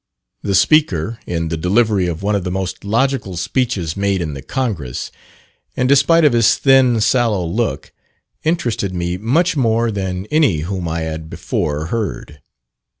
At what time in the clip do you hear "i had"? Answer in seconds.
10.87-11.29